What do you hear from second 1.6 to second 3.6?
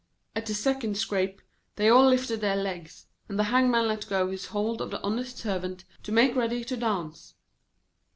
they all lifted their legs, and the